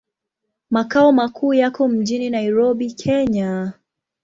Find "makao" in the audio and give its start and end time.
0.69-1.11